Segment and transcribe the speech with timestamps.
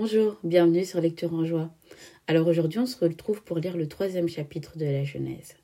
[0.00, 1.72] Bonjour, bienvenue sur Lecture en joie.
[2.28, 5.56] Alors aujourd'hui on se retrouve pour lire le troisième chapitre de la Genèse.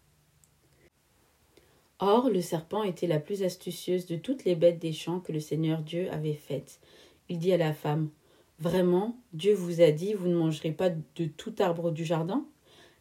[2.01, 5.39] Or le serpent était la plus astucieuse de toutes les bêtes des champs que le
[5.39, 6.81] Seigneur Dieu avait faites.
[7.29, 8.11] Il dit à la femme
[8.59, 12.45] Vraiment, Dieu vous a dit, vous ne mangerez pas de tout arbre du jardin?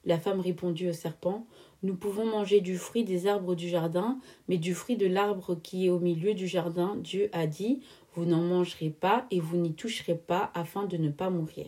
[0.06, 1.46] La femme répondit au serpent
[1.82, 5.86] Nous pouvons manger du fruit des arbres du jardin, mais du fruit de l'arbre qui
[5.86, 7.82] est au milieu du jardin, Dieu a dit
[8.16, 11.66] vous n'en mangerez pas et vous n'y toucherez pas afin de ne pas mourir.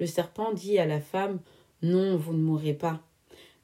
[0.00, 1.38] Le serpent dit à la femme
[1.82, 3.00] Non, vous ne mourrez pas.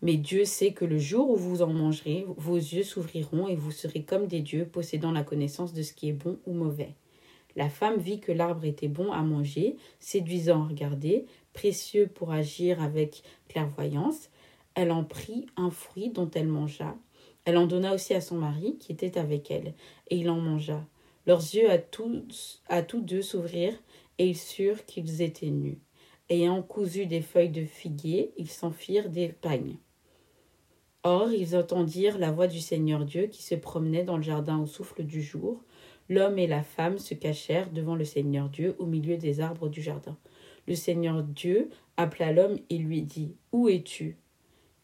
[0.02, 3.70] Mais Dieu sait que le jour où vous en mangerez, vos yeux s'ouvriront et vous
[3.72, 6.94] serez comme des dieux possédant la connaissance de ce qui est bon ou mauvais.
[7.56, 12.82] La femme vit que l'arbre était bon à manger, séduisant à regarder, précieux pour agir
[12.82, 14.30] avec clairvoyance.
[14.74, 16.96] Elle en prit un fruit dont elle mangea.
[17.44, 19.74] Elle en donna aussi à son mari qui était avec elle,
[20.08, 20.86] et il en mangea.
[21.26, 22.62] Leurs yeux à tous,
[22.94, 23.80] deux s'ouvrirent,
[24.18, 25.78] et ils surent qu'ils étaient nus.
[26.28, 29.76] Ayant cousu des feuilles de figuier, ils s'en firent des pagnes.
[31.04, 34.66] Or, ils entendirent la voix du Seigneur Dieu qui se promenait dans le jardin au
[34.66, 35.60] souffle du jour.
[36.08, 39.82] L'homme et la femme se cachèrent devant le Seigneur Dieu au milieu des arbres du
[39.82, 40.16] jardin.
[40.66, 44.16] Le Seigneur Dieu appela l'homme et lui dit Où es-tu?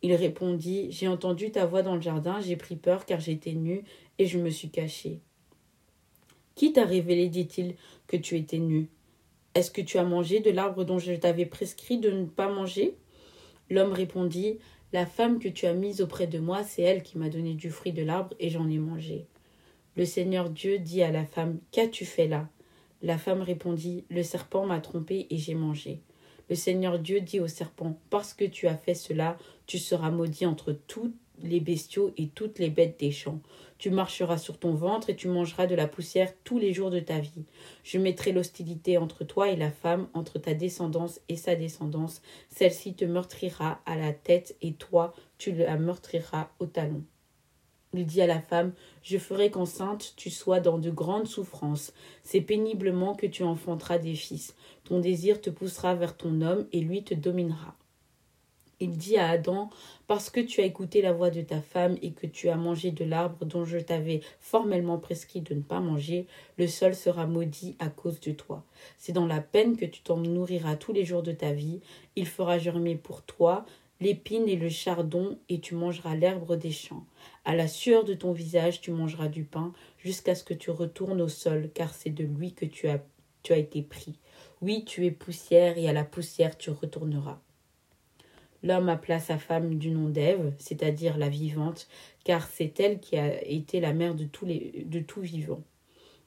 [0.03, 3.85] Il répondit J'ai entendu ta voix dans le jardin, j'ai pris peur car j'étais nu
[4.19, 5.21] et je me suis caché.
[6.55, 7.75] Qui t'a révélé, dit-il,
[8.07, 8.89] que tu étais nu?
[9.55, 12.97] Est-ce que tu as mangé de l'arbre dont je t'avais prescrit de ne pas manger?
[13.71, 14.59] L'homme répondit
[14.93, 17.71] La femme que tu as mise auprès de moi, c'est elle qui m'a donné du
[17.71, 19.27] fruit de l'arbre et j'en ai mangé.
[19.99, 22.49] Le Seigneur Dieu dit à la femme Qu'as-tu fait là?
[23.03, 26.03] La femme répondit Le serpent m'a trompé et j'ai mangé.
[26.49, 30.47] Le Seigneur Dieu dit au serpent Parce que tu as fait cela, tu seras maudit
[30.47, 33.41] entre toutes les bestiaux et toutes les bêtes des champs.
[33.79, 37.01] Tu marcheras sur ton ventre et tu mangeras de la poussière tous les jours de
[37.01, 37.45] ta vie.
[37.83, 42.23] Je mettrai l'hostilité entre toi et la femme, entre ta descendance et sa descendance.
[42.51, 47.03] Celle-ci te meurtrira à la tête et toi, tu la meurtriras au talon.
[47.95, 48.73] Il dit à la femme
[49.03, 51.93] Je ferai qu'enceinte tu sois dans de grandes souffrances.
[52.23, 54.55] C'est péniblement que tu enfanteras des fils.
[54.85, 57.75] Ton désir te poussera vers ton homme et lui te dominera.
[58.81, 59.71] Il dit à Adam,
[60.07, 62.93] parce que tu as écouté la voix de ta femme et que tu as mangé
[62.93, 66.29] de l'arbre dont je t'avais formellement prescrit de ne pas manger,
[66.59, 68.63] le sol sera maudit à cause de toi.
[68.97, 71.81] C'est dans la peine que tu t'en nourriras tous les jours de ta vie.
[72.15, 73.65] Il fera germer pour toi
[74.01, 77.05] l'épine et le chardon, et tu mangeras l'herbe des champs.
[77.45, 81.21] À la sueur de ton visage, tu mangeras du pain, jusqu'à ce que tu retournes
[81.21, 83.01] au sol, car c'est de lui que tu as,
[83.51, 84.19] été pris.
[84.61, 87.41] Oui, tu es poussière, et à la poussière tu retourneras.
[88.63, 91.89] L'homme appela sa femme du nom d'Ève, c'est-à-dire la vivante,
[92.25, 95.63] car c'est elle qui a été la mère de, tous les, de tout vivant.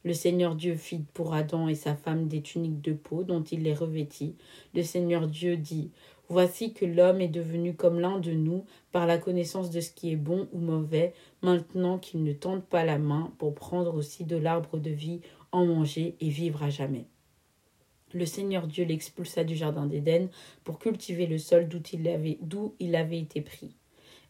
[0.04, 3.64] Le Seigneur Dieu fit pour Adam et sa femme des tuniques de peau dont il
[3.64, 4.36] les revêtit.
[4.74, 5.92] Le Seigneur Dieu dit
[6.28, 10.12] Voici que l'homme est devenu comme l'un de nous par la connaissance de ce qui
[10.12, 14.38] est bon ou mauvais, maintenant qu'il ne tente pas la main pour prendre aussi de
[14.38, 15.20] l'arbre de vie,
[15.52, 17.06] en manger et vivre à jamais.
[18.14, 20.30] Le Seigneur Dieu l'expulsa du jardin d'Éden
[20.64, 22.40] pour cultiver le sol d'où il, avait,
[22.80, 23.76] il avait été pris.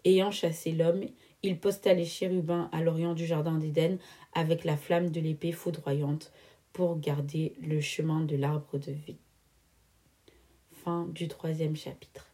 [0.03, 1.03] Ayant chassé l'homme,
[1.43, 3.97] il posta les chérubins à l'orient du jardin d'Éden
[4.33, 6.31] avec la flamme de l'épée foudroyante
[6.73, 9.17] pour garder le chemin de l'arbre de vie.
[10.71, 12.30] Fin du troisième chapitre.